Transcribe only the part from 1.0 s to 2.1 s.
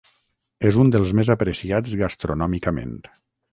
més apreciats